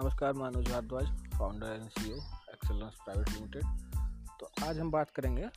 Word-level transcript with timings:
नमस्कार 0.00 0.32
Manoj 0.32 0.68
Bhardwaj 0.68 1.04
founder 1.38 1.66
and 1.66 1.90
CEO 1.90 2.16
Excellence 2.50 2.92
Private 3.04 3.28
Limited 3.28 3.62
तो 4.40 4.68
आज 4.68 4.78
हम 4.78 4.90
बात 4.90 5.10
करेंगे 5.10 5.48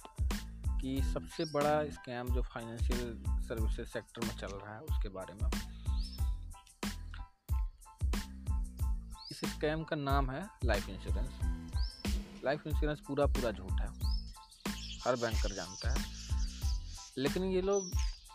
कि 0.81 1.03
सबसे 1.13 1.45
बड़ा 1.45 1.91
स्कैम 1.91 2.27
जो 2.27 2.41
फाइनेंशियल 2.41 3.23
सर्विसेज़ 3.29 3.87
सेक्टर 3.87 4.27
में 4.27 4.37
चल 4.37 4.47
रहा 4.47 4.73
है, 4.73 4.81
उसके 4.81 5.09
बारे 5.09 5.33
में। 5.33 5.49
इस 9.31 9.37
स्कैम 9.37 9.83
का 9.83 9.95
नाम 9.95 10.31
है 10.31 10.49
लाइफ 10.65 10.89
इंश्योरेंस 10.89 11.29
लाइफ 12.45 12.67
इंश्योरेंस 12.67 12.99
पूरा 12.99 13.25
पूरा 13.25 13.51
झूठ 13.51 13.71
है। 13.71 13.87
हर 14.99 15.15
बैंकर 15.15 15.51
जानता 15.51 15.91
है। 15.91 16.05
लेकिन 17.17 17.43
ये 17.43 17.61
लोग 17.61 17.89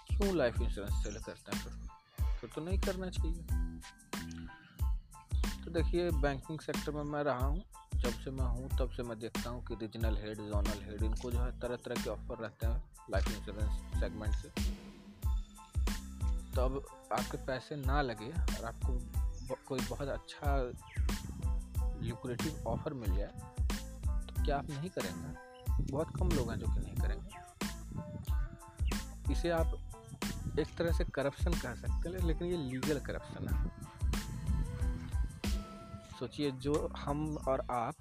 क्यों 0.09 0.36
लाइफ 0.36 0.61
इंश्योरेंस 0.61 1.04
सेल 1.04 1.22
करते 1.22 1.57
हैं 1.57 1.64
फिर 1.64 1.72
फिर 2.36 2.50
तो 2.54 2.64
नहीं 2.64 2.79
करना 2.79 3.11
चाहिए। 3.11 3.65
तो 5.66 5.72
देखिए 5.72 6.11
बैंकिंग 6.11 6.61
सेक्टर 6.61 6.93
में 6.93 7.02
मैं 7.02 7.22
रहा 7.25 7.46
हूँ। 7.46 7.62
जब 7.94 8.11
से 8.11 8.30
मैं 8.30 8.44
हूँ, 8.46 8.68
तब 8.79 8.90
से 8.90 9.02
मैं 9.02 9.18
देखता 9.18 9.50
हूँ 9.50 9.64
कि 9.66 9.74
रीजनल 9.74 10.16
हेड 10.16 10.40
जोनल 10.40 10.82
हेड 10.82 11.02
इनको 11.02 11.30
जो 11.30 11.38
है 11.38 11.58
तरह 11.61 11.76
तरह 11.76 11.94
के 11.94 12.11
ऑफ़र 12.11 12.36
रहते 12.38 12.66
हैं 12.66 12.82
लाइफ 13.11 13.29
इंश्योरेंस 13.29 14.00
सेगमेंट 14.00 14.34
से। 14.34 14.48
तो 16.54 16.62
अब 16.62 16.86
आपके 17.12 17.36
पैसे 17.36 17.76
ना 17.76 18.02
लगे 18.02 18.29
और 18.29 18.64
आपको 18.64 19.57
कोई 19.66 19.80
बहुत 19.80 20.08
अच्छा 20.08 20.57
लिक्विडिटी 22.02 22.62
ऑफ़र 22.64 22.94
मिल 22.94 23.16
जाए 23.16 23.32
तो 24.26 24.44
क्या 24.44 24.58
आप 24.58 24.71
नहीं 24.71 24.90
करेंगे? 24.90 25.93
बहुत 25.93 26.08
कम 26.16 26.29
लोग 26.29 26.50
हैं 26.50 26.58
जो 26.58 26.66
कि 26.66 26.80
नहीं 26.80 26.94
करेंगे। 26.94 27.30
इसे 29.32 29.50
आप 29.50 29.66
एक 30.58 30.76
तरह 30.79 30.93
से 30.93 31.04
करप्शन 31.04 31.52
कह 31.52 31.74
सकते 31.74 32.08
हैं, 32.08 32.26
लेकिन 32.26 32.46
ये 32.46 32.56
लीगल 32.56 32.98
करप्शन 33.00 33.48
है। 33.48 33.75
सोचिए 36.19 36.50
जो 36.50 36.75
हम 36.97 37.36
और 37.48 37.61
आप 37.70 37.95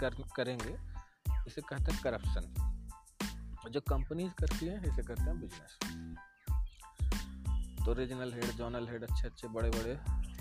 कर, 0.00 0.14
करेंगे, 0.36 0.76
इसे 1.46 1.60
कहते 1.60 1.92
हैं 1.92 2.02
करप्शन 2.02 2.54
जो 3.70 3.80
कंपनीज़ 3.80 4.32
करती 4.32 4.66
हैं, 4.66 4.80
इसे 4.82 5.02
कहते 5.02 5.22
हैं 5.22 5.40
बिज़नेस 5.40 5.78
तो 7.84 7.92
रीजनल 7.92 8.32
हेड 8.32 8.50
जोनल 8.56 8.88
हेड 8.88 9.02
अच्छे 9.02 9.28
अच्छे 9.28 9.48
बड़े 9.48 9.70
बड़े 9.70 9.94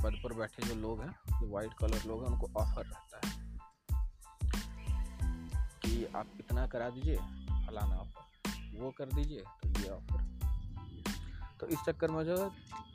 पद 0.03 0.19
पर 0.23 0.33
बैठे 0.33 0.67
जो 0.67 0.75
लोग 0.75 1.01
हैं, 1.01 1.11
जो 1.31 1.49
वाइट 1.49 1.73
कलर 1.73 2.07
लोग 2.07 2.23
हैं, 2.23 2.31
उनको 2.31 2.49
ऑफ़र 2.57 2.85
रहता 2.85 3.27
है 3.27 3.31
कि 5.81 6.05
आप 6.15 6.27
इतना 6.39 6.67
करा 6.67 6.89
दीजिए, 6.89 7.17
फलाना 7.67 7.95
ऑफ़र 7.95 8.79
वो 8.79 8.91
कर 8.91 9.05
दीजिए 9.05 9.43
तो 9.63 9.69
ये 9.81 9.89
ऑफ़र 9.89 10.38
तो 11.59 11.67
इस 11.67 11.79
चक्कर 11.85 12.11
में 12.11 12.23
जो 12.23 12.37
है, 12.37 12.51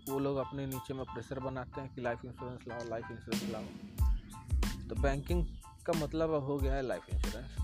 वो 0.08 0.18
लोग 0.18 0.36
अपने 0.36 0.66
नीचे 0.66 0.94
में 0.94 1.04
प्रेशर 1.04 1.40
बनाते 1.40 1.80
हैं 1.80 1.94
कि 1.94 2.00
लाइफ 2.00 2.24
इंश्योरेंस 2.24 2.60
लाओ 2.68 2.84
लाइफ 2.84 3.04
इंश्योरेंस 3.10 3.52
लाओ। 3.52 3.62
तो 4.88 4.94
बैंकिंग 5.02 5.46
का 5.86 5.92
मतलब 5.92 6.30
अब 6.30 6.44
हो 6.44 6.58
गया 6.58 6.74
है 6.74 6.82
लाइफ 6.82 7.02
इंश्योरेंस 7.08 7.56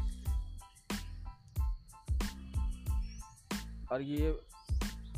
और 3.93 4.03
ये 4.03 4.41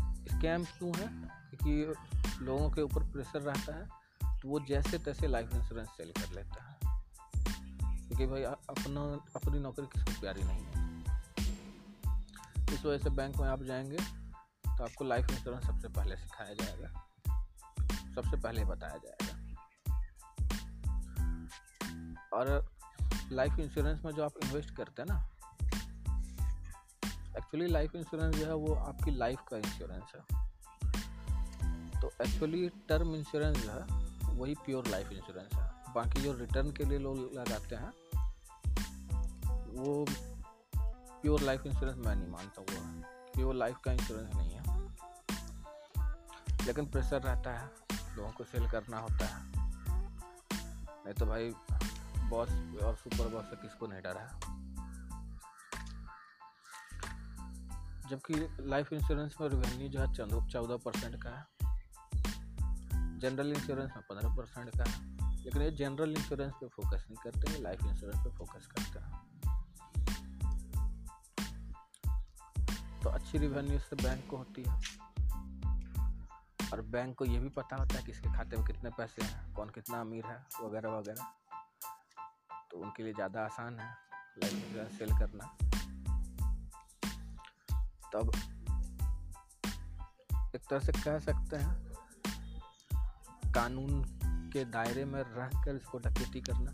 स्कैम 0.07 0.65
क्यों 0.65 0.97
है? 0.97 1.09
क्योंकि 1.51 1.95
लोगों 2.45 2.71
के 2.71 2.83
ऊपर 2.83 3.03
प्रेशर 3.03 3.41
रहता 3.41 3.75
है 3.75 3.89
तो 4.41 4.49
वो 4.49 4.61
जैसे 4.61 4.99
तैसे 4.99 5.27
लाइफ 5.27 5.55
इंश्योरेंस 5.55 5.89
सेल 5.89 6.13
कर 6.13 6.33
लेता 6.35 6.65
है। 6.65 7.03
क्योंकि 8.09 8.27
भाई 8.27 8.43
अपना, 8.43 9.25
अपनी 9.37 9.59
नौकरी 9.59 9.87
किसको 9.87 10.21
प्यारी 10.21 10.43
नहीं 10.45 10.65
है। 10.65 11.05
इस 12.75 12.85
वजह 12.87 12.99
से 12.99 13.11
बैंक 13.11 13.37
में 13.37 13.49
आप 13.49 13.63
जाएँगे 13.63 14.22
तो 14.83 14.87
आपको 14.87 15.05
लाइफ 15.05 15.31
इंश्योरेंस 15.31 15.65
सबसे 15.67 15.89
पहले 15.89 16.17
सिखाया 16.17 16.55
जाएगा। 16.55 17.07
सबसे 18.15 18.41
पहले 18.41 18.65
बताया 18.65 18.97
जाएगा। 18.97 19.57
और 22.33 22.73
लाइफ 23.33 23.59
इंश्योरेंस 23.59 24.05
में 24.05 24.13
जो 24.13 24.25
आप 24.25 24.33
इन्वेस्ट 24.45 24.77
करते 24.77 25.03
हैं 25.03 25.07
ना 25.07 25.31
एक्चुअली 27.39 27.67
लाइफ 27.67 27.95
इंश्योरेंस 27.95 28.37
जो 28.37 28.47
है 28.47 28.55
वो 28.55 28.75
आपकी 28.75 29.11
लाइफ 29.11 29.41
का 29.55 29.57
इंश्योरेंस 29.57 30.13
है। 30.15 30.51
तो 32.01 32.13
एक्चुअली 32.27 32.69
टर्म 32.69 33.15
इंश्योरेंस 33.15 33.57
जो 33.57 33.71
है, 33.71 33.83
वही 34.35 34.55
प्योर 34.55 34.87
लाइफ 34.87 35.13
इंश्योरेंस 35.13 35.55
है। 35.55 35.95
बाकी 35.95 36.23
जो 36.23 36.33
रिटर्न 36.33 36.73
के 36.73 36.85
लिए 36.85 36.99
लोग 36.99 37.19
लगाते 37.19 37.77
हैं, 37.77 37.91
वो 39.69 40.07
प्योर 41.23 41.41
लाइफ 41.41 41.67
इंश्योरेंस 41.67 42.07
मैं 42.07 42.17
नहीं 42.17 42.29
मानता 42.29 42.63
वो। 42.63 43.03
क्योंकि 43.33 43.47
वो 43.47 43.53
लाइफ 43.53 43.77
का 43.85 43.93
इंश्योरेंस 43.93 44.35
नहीं 44.35 44.51
है। 44.51 44.62
लेकिन 46.67 46.87
प्रेशर 46.87 47.23
रहता 47.23 47.59
है, 47.59 47.71
लोगों 48.17 48.31
को 48.31 48.45
सेल 48.45 48.71
करना 48.71 48.99
होता 48.99 49.27
है। 49.27 49.53
नहीं 51.05 51.15
तो 51.15 51.27
भाई, 51.27 51.51
बॉस 52.29 52.49
और 52.83 52.97
सुपर 52.97 53.29
बॉस 53.29 53.45
से 53.45 53.57
किसको 53.57 53.87
नहीं 53.87 54.03
डरा? 54.03 54.41
जबकि 58.11 58.57
लाइफ 58.61 58.93
इंश्योरेंस 58.93 59.37
में 59.41 59.49
रिवेन्यू 59.49 59.89
जो 59.89 60.01
है 60.01 60.15
चौदह 60.49 60.77
परसेंट 60.77 61.23
का 61.27 61.31
है। 61.31 61.45
जनरल 63.19 63.53
इंश्योरेंस 63.53 63.91
में 63.97 64.03
पंद्रह 64.03 64.35
परसेंट 64.35 64.71
का 64.71 64.91
है। 64.91 65.13
लेकिन 65.45 65.63
ये 65.63 65.71
जनरल 65.71 66.11
इंश्योरेंस 66.11 66.53
पे 66.53 66.69
फोकस 66.69 67.05
नहीं 67.11 67.31
करते 67.31 67.53
हैं 67.53 67.61
लाइफ 67.61 67.85
इंश्योरेंस 67.85 68.27
पे 68.27 68.37
फोकस 68.37 68.67
करते 68.67 68.99
हैं। 68.99 69.23
तो 73.03 73.11
अच्छी 73.11 73.39
रिवेन्यू 73.39 73.79
से 73.79 73.97
बैंक 73.97 74.31
को 74.31 74.37
होती 74.37 74.65
है। 74.69 75.02
और 76.73 76.81
बैंक 76.83 77.17
को 77.17 77.25
ये 77.25 77.39
भी 77.39 77.49
पता 77.49 77.77
होता 77.77 77.97
है 77.97 78.03
कि 78.03 78.13
इसके 78.13 78.33
खाते 78.33 78.57
में 78.57 78.65
कितने 78.67 78.91
पैसे 78.91 79.25
हैं, 79.25 79.55
कौन 79.55 79.69
कितना 79.69 80.01
अमीर 80.01 80.27
है, 80.27 80.47
वगैरह 80.63 80.89
वगैरह। 80.89 81.25
तो 82.71 82.79
उनके 82.79 83.03
लिए 83.03 83.15
ज़्यादा 83.15 83.45
आसान 83.45 83.79
है 83.79 83.89
लाइफ 84.39 84.55
इंश्योरेंस 84.55 84.99
सेल 84.99 85.11
करना। 85.19 85.57
तब 88.13 88.31
एक 90.55 90.63
तरह 90.71 90.79
से 90.79 90.93
कह 90.93 91.19
सकते 91.19 91.57
हैं, 91.57 91.93
कानून 93.53 94.05
के 94.53 94.65
दायरे 94.65 95.05
में 95.05 95.23
रहकर 95.23 95.77
इसको 95.77 95.99
डकैती 95.99 96.41
करना। 96.41 96.73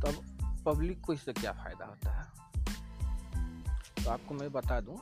तब 0.00 0.22
पब्लिक 0.66 1.00
को 1.00 1.12
इससे 1.12 1.32
क्या 1.32 1.52
फ़ायदा 1.52 1.86
होता 1.86 2.12
है? 2.12 2.28
तो 4.04 4.10
आपको 4.10 4.34
मैं 4.34 4.52
बता 4.52 4.80
दूँ 4.80 4.96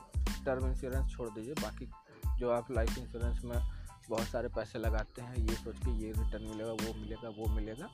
टर्म 0.49 0.67
इंश्योरेंस 0.67 1.11
छोड़ 1.11 1.29
दीजिए। 1.29 1.53
बाकी 1.53 1.91
जो 2.39 2.49
आप 2.49 2.71
लाइफ 2.71 2.97
इंश्योरेंस 2.97 3.41
में 3.43 3.69
बहुत 4.09 4.27
सारे 4.27 4.47
पैसे 4.47 4.79
लगाते 4.79 5.21
हैं, 5.21 5.35
ये 5.35 5.55
सोच 5.55 5.75
के 5.75 5.91
ये 5.91 6.13
रिटर्न 6.17 6.43
मिलेगा, 6.43 6.71
वो 6.71 6.93
मिलेगा 6.93 7.29
वो 7.29 7.49
मिलेगा। 7.49 7.87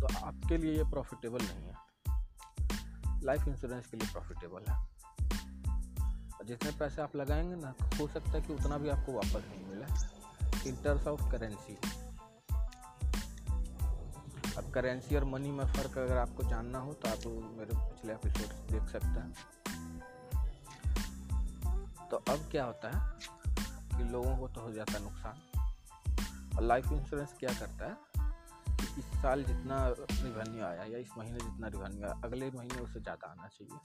तो 0.00 0.26
आपके 0.26 0.56
लिए 0.56 0.76
ये 0.76 0.90
प्रॉफिटेबल 0.90 1.38
नहीं 1.42 1.70
है। 1.70 1.88
लाइफ 3.22 3.48
इंश्योरेंस 3.48 3.86
के 3.86 3.96
लिए 3.96 4.12
प्रॉफिटेबल 4.12 4.72
है। 4.72 4.88
जितने 6.46 6.70
पैसे 6.70 7.02
आप 7.02 7.16
लगाएँगे 7.16 7.56
ना, 7.56 7.74
हो 8.00 8.08
सकता 8.08 8.30
है 8.30 8.40
कि 8.40 8.52
उतना 8.52 8.78
भी 8.78 8.88
आपको 8.88 9.12
वापस 9.12 9.44
नहीं 9.48 9.66
मिले। 9.66 9.84
इन 10.68 10.76
टर्म्स 10.76 11.06
ऑफ़ 11.06 11.30
करेंसी 11.30 11.78
अब 14.58 14.70
करेंसी 14.70 15.16
और 15.16 15.24
मनी 15.24 15.50
में 15.50 15.64
फ़र्क 15.64 15.98
अगर 15.98 16.16
आपको 16.16 16.42
जानना 16.42 16.78
हो 16.78 16.92
तो 16.92 17.08
आप 17.08 17.18
मेरे 17.58 17.70
पिछले 17.74 18.12
एपिसोड 18.12 18.70
देख 18.72 18.88
सकते 18.88 19.06
हैं। 19.06 19.34
तो 22.10 22.16
अब 22.16 22.48
क्या 22.50 22.64
होता 22.64 22.90
है 22.90 23.00
कि 23.96 24.04
लोगों 24.04 24.36
को 24.36 24.48
तो 24.48 24.60
हो 24.60 24.72
जाता 24.72 24.92
है 24.92 25.02
नुकसान। 25.02 26.56
और 26.56 26.62
लाइफ 26.62 26.92
इंश्योरेंस 26.92 27.34
क्या 27.40 27.50
करता 27.58 27.88
है 27.88 27.96
कि 28.70 28.86
इस 29.00 29.06
साल 29.22 29.44
जितना 29.44 29.76
रिवेन्यू 29.88 30.64
आया 30.64 30.84
या 30.84 30.98
इस 30.98 31.10
महीने 31.18 31.38
जितना 31.38 31.68
रिवेन्यू 31.68 32.04
आया, 32.04 32.20
अगले 32.24 32.50
महीने 32.50 32.80
उससे 32.80 33.00
ज़्यादा 33.00 33.30
आना 33.30 33.48
चाहिए। 33.48 33.78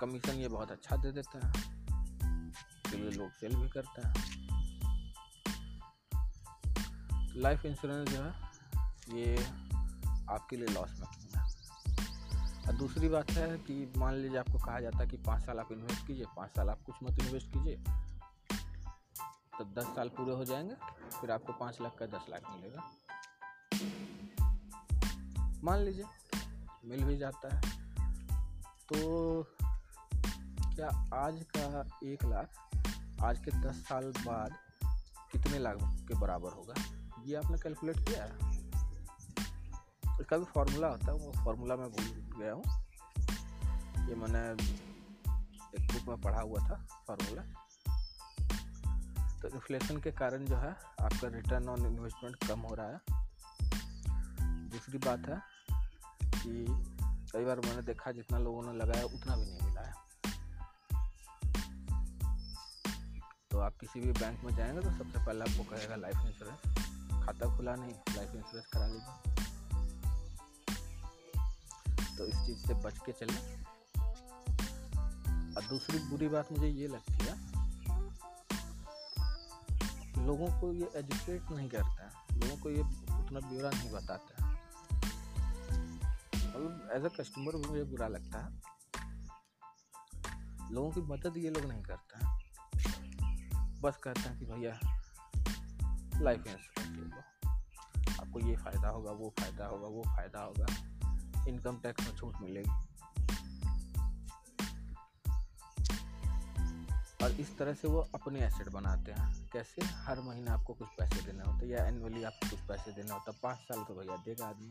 कमीशन 0.00 0.34
ये 0.34 0.48
बहुत 0.48 0.70
अच्छा 0.70 0.96
दे 0.96 1.12
देता 1.12 1.46
है 1.46 1.52
इसलिए 2.86 3.10
लोग 3.10 3.30
सेल 3.30 3.56
भी 3.56 3.68
करते 3.68 4.02
हैं। 4.02 4.12
लाइफ 7.36 7.64
इंश्योरेंस 7.64 8.08
जो 8.08 8.22
है, 8.22 8.32
ये 9.14 9.44
आपके 10.30 10.56
लिए 10.56 10.68
लॉस 10.68 10.94
में 11.00 11.06
और 12.70 12.76
दूसरी 12.76 13.08
बात 13.08 13.30
है 13.30 13.58
कि 13.58 13.92
मान 13.96 14.14
लीजिए 14.14 14.38
आपको 14.38 14.58
कहा 14.58 14.80
जाता 14.80 14.98
है 14.98 15.06
कि 15.06 15.16
पाँच 15.16 15.44
साल 15.44 15.58
आप 15.58 15.72
इन्वेस्ट 15.72 16.06
कीजिए, 16.06 16.24
पाँच 16.36 16.50
साल 16.50 16.70
आप 16.70 16.78
कुछ 16.86 16.94
मत 17.02 17.10
इन्वेस्ट 17.10 17.46
कीजिए। 17.46 17.76
तो 19.58 19.64
दस 19.64 19.84
साल 19.84 20.08
पूरे 20.08 20.32
हो 20.32 20.44
जाएँगे, 20.44 20.74
फिर 21.20 21.30
आपको 21.30 21.52
पाँच 21.52 21.78
लाख 21.80 21.94
का 21.98 22.06
दस 22.06 22.26
लाख 22.30 22.42
मिलेगा। 22.50 22.82
मान 25.64 25.78
लीजिए, 25.78 26.04
मिल 26.84 27.04
भी 27.04 27.16
जाता 27.16 27.54
है। 27.54 27.60
तो 28.92 29.42
क्या 30.76 31.10
आज 31.14 31.46
का 31.56 31.98
एक 32.04 32.24
लाख, 32.24 32.70
आज 33.24 33.38
के 33.38 33.50
दस 33.50 33.74
साल 33.74 34.12
बाद 34.26 34.54
कितने 35.32 35.58
लाख 35.58 35.76
के 35.82 36.18
बराबर 36.18 36.52
होगा? 36.52 36.74
ये 37.24 37.36
आपने 37.36 37.58
कैलकुलेट 37.58 37.98
किया 37.98 38.24
है। 38.24 38.49
इसका 40.30 40.38
भी 40.38 40.44
फार्मूला 40.46 40.88
होता 40.88 41.06
है, 41.06 41.12
वो 41.12 41.32
फार्मूला 41.44 41.76
मैं 41.76 41.86
भूल 41.90 42.10
गया 42.38 42.52
हूँ। 42.52 42.62
ये 44.08 44.14
मैंने 44.14 44.42
एक 45.76 45.86
बुक 45.92 46.08
में 46.08 46.20
पढ़ा 46.20 46.40
हुआ 46.40 46.60
था 46.68 46.76
फार्मूला 47.08 47.42
तो 49.42 49.48
इन्फ्लेशन 49.48 49.96
के 49.96 50.10
कारण 50.10 50.44
जो 50.44 50.56
है, 50.56 50.70
आपका 51.00 51.28
रिटर्न 51.28 51.68
ऑन 51.68 51.86
इन्वेस्टमेंट 51.86 52.36
कम 52.48 52.60
हो 52.60 52.74
रहा 52.74 52.86
है। 52.86 53.00
दूसरी 54.68 54.98
बात 54.98 55.28
है 55.28 55.40
कि 56.22 56.66
कई 57.32 57.44
बार 57.44 57.60
मैंने 57.60 57.82
देखा, 57.82 58.12
जितना 58.12 58.38
लोगों 58.38 58.62
ने 58.62 58.72
लगाया, 58.78 59.04
उतना 59.04 59.36
भी 59.36 59.44
नहीं 59.44 59.60
मिला 59.62 59.82
है। 59.82 59.94
तो 63.50 63.58
आप 63.58 63.76
किसी 63.80 64.00
भी 64.00 64.12
बैंक 64.12 64.44
में 64.44 64.54
जाएँगे 64.56 64.80
तो 64.80 64.90
सबसे 64.90 65.24
पहले 65.26 65.50
आपको 65.50 65.64
कहेगा 65.72 65.96
लाइफ 65.96 66.26
इंश्योरेंस 66.26 67.24
खाता 67.26 67.56
खुला 67.56 67.74
नहीं 67.74 67.94
लाइफ 68.16 68.34
इंश्योरेंस 68.34 68.66
करा 68.66 68.86
लीजिए। 68.86 69.29
तो 72.20 72.26
इस 72.26 72.34
चीज़ 72.34 72.58
से 72.66 72.74
बच 72.74 72.98
के 72.98 73.12
चलें। 73.12 73.64
और 75.56 75.62
दूसरी 75.64 75.98
बुरी 75.98 76.28
बात 76.28 76.52
मुझे 76.52 76.68
ये 76.68 76.88
लगती 76.88 77.12
है, 77.12 77.36
लोगों 80.26 80.60
को 80.60 80.72
ये 80.72 80.90
एजुकेट 80.96 81.50
नहीं 81.50 81.68
करता 81.68 82.02
है। 82.04 82.40
लोगों 82.40 82.62
को 82.62 82.70
ये 82.70 82.80
उतना 83.20 83.40
ब्यौरा 83.40 83.70
नहीं 83.70 83.90
बताता 83.90 84.44
है। 84.44 84.52
मतलब 86.34 86.90
एज 86.92 87.04
अ 87.04 87.08
कस्टमर 87.08 87.56
भी 87.56 87.68
मुझे 87.68 87.84
बुरा 87.84 88.08
लगता 88.08 88.38
है। 88.38 88.50
लोगों 90.72 90.90
की 90.90 91.00
मदद 91.00 91.36
ये 91.36 91.50
लोग 91.50 91.64
नहीं 91.64 91.82
करते 91.82 92.18
हैं। 92.18 93.80
बस 93.80 93.96
कहते 93.96 94.20
हैं 94.20 94.38
कि 94.38 94.44
भैया 94.44 94.80
लाइफ 96.20 96.46
इंश्योरेंस 96.46 96.96
ले 96.96 97.04
लो। 97.04 97.20
आपको 98.22 98.40
ये 98.40 98.56
फ़ायदा 98.56 98.88
होगा, 98.88 99.10
वो 99.10 99.34
फ़ायदा 99.40 99.66
होगा, 99.66 99.88
वो 99.88 100.02
फ़ायदा 100.02 100.42
होगा। 100.42 100.66
इनकम 101.48 101.76
टैक्स 101.76 102.08
में 102.08 102.16
छूट 102.16 102.34
मिलेगी। 102.40 102.86
और 107.24 107.30
इस 107.30 107.58
तरह 107.58 107.74
से 107.74 107.88
वो 107.88 107.98
अपने 108.14 108.40
एसेट 108.40 108.68
बनाते 108.68 109.12
हैं। 109.12 109.50
कैसे? 109.52 109.84
हर 109.84 110.20
महीने 110.20 110.50
आपको 110.50 110.74
कुछ 110.74 110.88
पैसे 110.98 111.22
देने 111.22 111.44
होते 111.44 111.66
हैं 111.66 111.72
या 111.72 111.86
एनुअली 111.86 112.22
आपको 112.24 112.50
कुछ 112.50 112.60
पैसे 112.60 112.92
देना 112.92 113.14
होता 113.14 113.30
है। 113.32 113.38
पाँच 113.42 113.58
साल 113.58 113.84
तो 113.84 113.94
भैया 113.94 114.16
देगा 114.16 114.46
आदमी। 114.46 114.70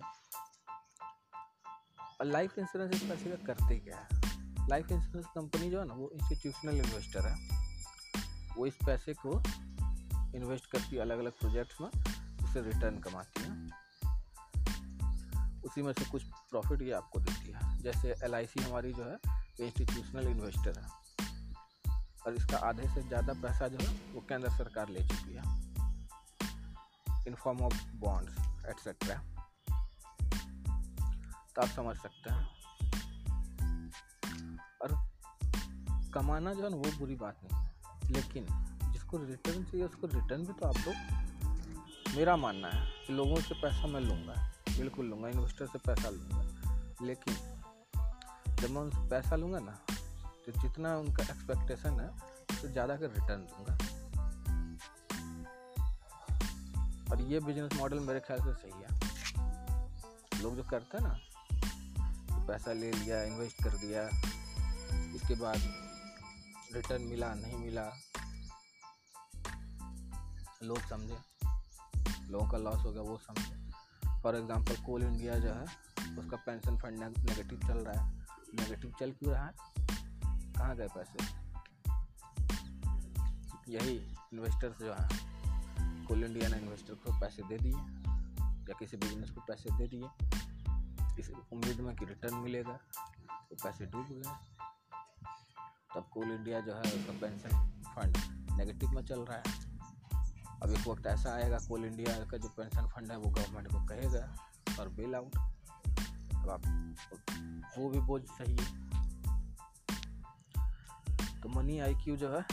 और 2.20 2.26
लाइफ 2.26 2.58
इंश्योरेंस 2.60 3.02
इस 3.02 3.10
पैसे 3.10 3.38
का 3.38 3.54
करते 3.54 3.80
क्या 3.80 3.98
है? 3.98 4.08
लाइफ 4.70 4.92
इंश्योरेंस 4.92 5.26
कंपनी 5.26 5.72
जो 5.72 5.80
है 5.80 5.88
ना, 5.88 5.94
वो 5.94 6.10
इंस्टीट्यूशनल 6.10 6.78
इन्वेस्टर 6.78 7.26
है। 7.26 7.60
वो 8.58 8.66
इस 8.66 8.74
पैसे 8.86 9.14
को 9.14 9.40
इन्वेस्ट 10.36 10.66
करती 10.66 10.96
है 10.96 11.02
अलग 11.02 11.20
अलग 11.20 11.32
प्रोजेक्ट्स 11.32 11.82
में 11.82 11.90
उससे 12.44 12.62
रिटर्न 12.62 13.00
कमाती 13.00 13.42
है। 13.42 13.59
उसी 15.66 15.82
में 15.82 15.94
से 15.94 16.06
कुछ 16.06 16.24
प्रॉफिट 16.24 16.82
ये 16.82 16.92
आपको 16.92 17.20
देती 17.20 17.52
है। 17.52 17.82
जैसे 17.82 18.16
एलआईसी 18.24 18.64
हमारी 18.64 18.94
जो 18.94 19.04
है 19.04 19.18
इंस्टीट्यूशनल 19.60 20.28
इन्वेस्टर 20.28 20.80
है। 20.80 20.88
और 22.28 22.36
इसका 22.36 22.58
आधे 22.58 22.88
से 22.96 23.02
ज़्यादा 23.02 23.34
पैसा 23.34 23.68
जो 23.68 23.78
है, 23.82 24.14
वो 24.14 24.22
केंद्र 24.22 24.50
सरकार 24.50 24.90
ले 24.90 25.04
चुकी 25.04 25.34
है। 25.34 25.44
In 27.28 27.36
form 27.36 27.60
of 27.60 27.92
bonds 27.96 28.38
etcetera 28.66 29.16
तो 31.56 31.62
आप 31.62 31.68
समझ 31.68 31.96
सकते 31.98 32.30
हैं। 32.30 32.60
और 34.82 35.10
कमाना 36.14 36.54
जो 36.54 36.64
है 36.64 36.70
वो 36.70 36.98
बुरी 37.00 37.16
बात 37.16 37.40
नहीं 37.44 37.58
है। 37.58 37.70
लेकिन 38.12 38.46
जिसको 38.94 39.18
रिटर्न 39.18 39.64
चाहिए, 39.64 39.86
उसको 39.86 40.08
रिटर्न 40.08 40.46
भी 40.46 40.54
तो 40.54 40.68
आप 40.68 40.78
लोग, 40.78 40.96
मेरा 42.16 42.36
मानना 42.36 42.68
है 42.68 43.06
कि 43.08 43.14
लोगों 43.14 43.36
से 43.36 43.56
पैसा 43.56 43.88
मैं 43.88 44.02
लूँगा। 44.02 44.52
बिल्कुल 44.80 45.06
लूँगा 45.06 45.30
इन्वेस्टर 45.30 45.68
से 45.68 45.80
पैसा 45.88 46.10
लूँगा। 46.10 46.42
लेकिन 47.02 47.34
जब 48.56 48.70
मैं 48.70 48.82
उनसे 48.82 49.08
पैसा 49.10 49.36
लूँगा 49.36 49.60
ना 49.62 49.72
तो 50.46 50.52
जितना 50.54 50.98
उनका 50.98 51.24
एक्सपेक्टेशन 51.24 52.00
है 52.00 52.08
तो 52.52 52.68
ज़्यादा 52.68 52.96
का 52.96 53.06
रिटर्न 53.08 53.42
दूँगा। 53.46 53.78
और 57.12 57.22
ये 57.24 57.40
बिज़नेस 57.42 57.74
मॉडल 57.76 58.00
मेरे 58.02 58.20
ख्याल 58.20 58.40
से 58.40 58.54
सही 58.56 58.72
है। 58.74 60.42
लोग 60.42 60.56
जो 60.56 60.64
करते 60.64 60.98
हैं 60.98 61.04
ना 61.04 61.14
तो 62.30 62.42
पैसा 62.48 62.74
ले 62.74 62.92
लिया 62.92 63.22
इन्वेस्ट 63.24 63.64
कर 63.64 63.78
दिया, 63.78 64.04
इसके 65.16 65.36
बाद 65.36 65.62
रिटर्न 66.74 67.02
मिला, 67.04 67.34
नहीं 67.36 67.58
मिला, 67.58 67.86
लोग 70.64 70.80
समझे। 70.90 71.18
लोगों 72.30 72.48
का 72.50 72.58
लॉस 72.60 72.86
हो 72.86 72.92
गया, 72.92 73.02
वो 73.02 73.18
समझे। 73.20 73.59
फॉर 74.24 74.36
एग्ज़ाम्पल 74.36 74.76
कोल 74.76 75.04
इंडिया 75.04 75.36
जो 75.36 75.54
है, 75.54 75.66
उसका 76.18 76.38
पेंशन 76.38 76.78
फंड 76.78 77.00
नेगेटिव 77.00 77.60
चल 77.60 77.78
रहा 77.78 78.02
है। 78.02 78.12
नेगेटिव 78.54 78.94
चल 79.00 79.12
क्यों 79.12 79.34
रहा 79.34 79.46
है? 79.46 79.54
कहाँ 80.54 80.76
गए 80.76 80.88
पैसे? 80.88 81.38
यही 83.70 83.96
इन्वेस्टर्स 84.34 84.80
जो 84.80 84.94
हैं 84.94 86.06
कोल 86.06 86.24
इंडिया 86.24 86.50
ने 86.50 86.58
इन्वेस्टर 86.58 86.94
को 86.94 87.20
पैसे 87.20 87.44
दे 87.44 87.58
दिए, 87.58 87.72
या 88.70 88.78
किसी 88.80 88.98
बिज़नेस 88.98 89.32
को 89.32 89.42
पैसे 89.42 89.78
दे 89.78 89.88
दिए। 89.88 90.08
इस 91.20 91.30
उम्मीद 91.30 91.80
में 91.80 91.96
कि 91.96 92.06
रिटर्न 92.06 92.36
मिलेगा 92.36 92.80
तो 93.50 93.56
पैसे 93.64 93.86
डूब 93.86 94.08
गए। 94.12 94.36
तब 95.96 96.10
कोल 96.12 96.32
इंडिया 96.32 96.60
जो 96.60 96.74
है, 96.74 96.82
उसका 96.82 97.14
पेंशन 97.22 97.70
फंड 97.88 98.18
नेगेटिव 98.58 98.90
में 98.90 99.04
चल 99.06 99.22
रहा 99.22 99.38
है। 99.38 99.69
अब 100.64 100.72
एक 100.72 100.88
वक्त 100.88 101.08
ऐसा 101.08 101.34
आएगा, 101.34 101.58
कोल 101.58 101.86
इंडिया 101.86 102.26
का 102.26 102.38
जो 102.38 102.50
पेंशन 102.50 102.88
फंड 102.88 103.12
है 103.12 103.18
वो 103.18 103.30
गवर्नमेंट 103.30 103.72
को 103.72 103.86
कहेगा 103.86 104.36
और 104.80 104.90
बेल 104.90 105.16
आउट 105.16 105.36
अब 106.36 106.50
आप 106.50 106.62
वो 107.78 107.90
भी 107.90 108.00
बोझ 108.00 108.22
सही 108.22 108.58
है। 108.62 108.90
तो 111.42 111.50
मनी 111.50 111.80
आईक्यू 111.80 112.16
जो 112.16 112.30
है, 112.30 112.46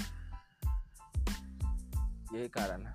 यही 2.35 2.49
कारण 2.49 2.87
है। 2.87 2.95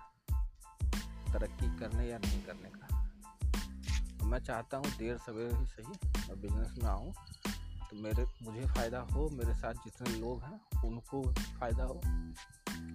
तरक्की 1.33 1.77
करने 1.77 2.07
या 2.07 2.17
नहीं 2.17 2.43
करने 2.43 2.69
का। 2.69 3.11
तो 4.19 4.25
मैं 4.25 4.39
चाहता 4.39 4.77
हूँ 4.77 4.85
देर 4.85 5.17
सवेरे 5.17 5.55
ही 5.55 5.65
सही 5.65 6.09
मैं 6.29 6.41
बिज़नेस 6.41 6.73
में 6.83 6.89
आऊँ। 6.89 7.13
तो 7.89 7.97
मेरे, 7.97 8.25
मुझे 8.43 8.65
फ़ायदा 8.65 8.99
हो, 8.99 9.29
मेरे 9.29 9.55
साथ 9.55 9.73
जितने 9.73 10.19
लोग 10.19 10.43
हैं, 10.43 10.81
उनको 10.85 11.33
फ़ायदा 11.33 11.83
हो। 11.83 12.01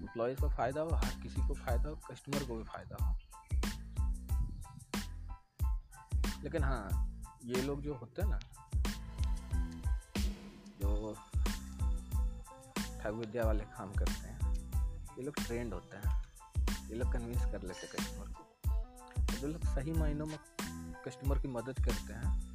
एम्प्लॉयज़ 0.06 0.40
को 0.40 0.48
फ़ायदा 0.48 0.80
हो, 0.80 0.88
हर 0.88 1.20
किसी 1.22 1.48
को 1.48 1.54
फ़ायदा 1.54 1.88
हो 1.88 1.96
कस्टमर 1.96 2.44
को 2.44 2.56
भी 2.56 2.64
फ़ायदा 2.64 3.04
हो। 3.04 3.18
लेकिन 6.42 6.64
हाँ 6.64 7.10
ये 7.44 7.62
लोग 7.62 7.82
जो 7.82 7.94
होते 7.94 8.22
हैं 8.22 8.28
ना, 8.28 8.38
जो 10.80 11.16
ठग 13.00 13.14
विद्या 13.14 13.44
वाले 13.44 13.64
काम 13.64 13.92
करते 13.92 14.12
हैं, 14.12 14.54
ये 15.18 15.22
लोग 15.22 15.34
ट्रेंड 15.34 15.74
होते 15.74 15.96
हैं। 15.96 16.24
ये 16.88 16.94
लोग 16.94 17.12
कन्विंस 17.12 17.44
कर 17.44 17.62
लेते 17.62 17.86
हैं 17.86 17.96
कस्टमर 17.96 18.26
को। 18.26 19.40
जो 19.40 19.48
लोग 19.48 19.64
सही 19.64 19.92
मायनों 19.92 20.26
में 20.26 20.38
कस्टमर 21.04 21.38
की 21.38 21.48
मदद 21.48 21.74
करते 21.84 22.12
हैं, 22.12 22.54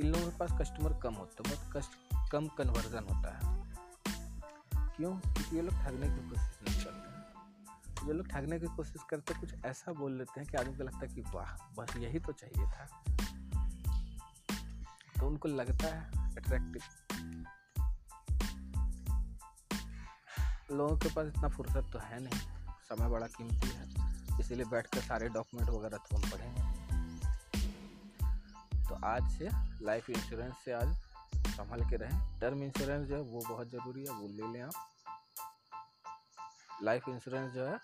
इन 0.00 0.06
लोगों 0.06 0.30
के 0.30 0.38
पास 0.38 0.50
कस्टमर 0.60 1.00
कम 1.02 1.14
होता 1.14 1.48
है, 1.48 1.56
बहुत 1.56 1.72
कस्ट 1.76 1.90
कम 2.32 2.48
कन्वर्जन 2.48 3.14
होता 3.14 3.36
है। 3.36 3.59
क्यों? 5.00 5.20
क्योंकि 5.20 5.56
ये 5.56 5.62
लोग 5.62 5.74
ठगने 5.74 6.06
की 6.06 6.28
कोशिश 6.28 6.58
नहीं 6.68 6.84
करते 6.84 8.06
जो 8.06 8.12
लोग 8.12 8.26
ठगने 8.26 8.60
की 8.60 8.66
कोशिश 8.66 9.02
करते, 9.10 9.34
कुछ 9.34 9.54
ऐसा 9.64 9.92
बोल 9.92 10.18
लेते 10.18 10.40
हैं 10.40 10.50
कि 10.50 10.56
आदमी 10.56 10.76
को 10.76 10.82
लगता 10.82 10.98
है 10.98 11.08
कि 11.08 11.20
वाह, 11.20 11.52
बस 11.78 11.96
यही 11.96 12.18
तो 12.18 12.32
चाहिए 12.32 12.66
था। 12.66 13.04
तो 15.20 15.26
उनको 15.26 15.48
लगता 15.48 15.86
है 15.86 16.10
अट्रैक्टिव 16.36 16.82
लोगों 20.72 20.98
के 20.98 21.08
पास 21.08 21.26
इतना 21.26 21.48
फुर्सत 21.48 21.90
तो 21.92 21.98
है 21.98 22.20
नहीं। 22.22 22.40
समय 22.88 23.08
बड़ा 23.08 23.26
कीमती 23.26 23.68
है। 23.68 23.88
इसीलिए 24.40 24.64
बैठ 24.64 24.86
कर 24.86 25.00
सारे 25.00 25.28
डॉक्यूमेंट 25.28 25.70
वगैरह 25.70 25.96
तो 25.96 26.16
हम 26.16 26.30
पढ़ेंगे। 26.30 26.80
तो 28.88 28.94
आज 29.04 29.30
से 29.30 29.48
लाइफ 29.84 30.10
इंश्योरेंस 30.10 30.54
से 30.64 30.72
आज 30.72 31.09
संभल 31.60 31.90
के 31.90 31.96
रहें। 31.96 32.40
टर्म 32.40 32.62
इंश्योरेंस 32.62 33.08
जो 33.08 33.16
है, 33.16 33.22
वो 33.22 33.40
बहुत 33.48 33.70
ज़रूरी 33.70 34.04
है, 34.04 34.12
वो 34.12 34.28
ले 34.28 34.52
लें 34.52 34.62
आप। 34.62 34.72
लाइफ 36.82 37.08
इंश्योरेंस 37.08 37.52
जो 37.52 37.66
है, 37.66 37.78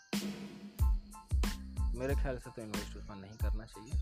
मेरे 1.99 2.15
ख्याल 2.15 2.39
से 2.39 2.51
तो 2.51 2.63
इन्वेस्ट 2.63 2.97
उसमें 2.97 3.17
नहीं 3.17 3.37
करना 3.37 3.65
चाहिए। 3.65 3.93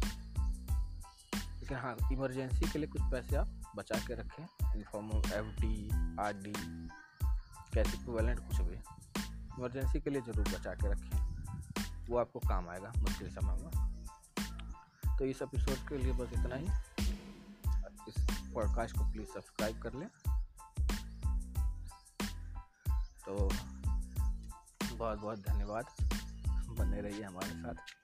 लेकिन 1.61 1.79
हाँ 1.79 1.97
इमरजेंसी 2.13 2.71
के 2.71 2.79
लिए 2.79 2.89
कुछ 2.89 3.03
पैसे 3.03 3.37
आप 3.37 3.49
बचा 3.77 3.99
के 3.99 4.15
रखें। 4.15 4.47
In 4.77 4.85
form 4.93 5.11
of 5.11 5.33
F 5.33 5.61
D 5.61 5.89
R 6.21 6.33
D 6.33 6.53
cash 7.75 7.95
equivalent 7.95 8.39
कुछ 8.39 8.61
भी। 8.61 8.77
इमरजेंसी 9.59 10.01
के 10.01 10.11
लिए 10.11 10.23
ज़रूर 10.23 10.49
बचा 10.49 10.75
के 10.75 10.93
रखें। 10.93 11.19
वो 12.07 12.19
आपको 12.19 12.39
काम 12.39 12.69
आएगा, 12.69 12.93
मुश्किल 12.99 13.29
समय 13.31 13.55
में। 13.55 13.95
तो 15.19 15.25
इस 15.25 15.43
एपिसोड 15.43 15.89
के 15.89 15.99
लिए 15.99 16.13
बस 16.13 16.33
इतना 16.33 16.57
ही। 16.57 16.67
इस 18.09 18.44
पॉडकास्ट 18.55 18.97
को 18.97 19.05
प्लीज़ 19.05 19.29
सब्सक्राइब 19.29 19.83
कर 19.83 19.93
लें। 19.95 20.09
तो 23.27 23.49
बहुत 24.97 25.19
बहुत 25.19 25.39
धन्यवाद। 25.39 25.87
बने 26.79 27.01
रहिए 27.01 27.23
हमारे 27.23 27.51
साथ। 27.51 28.04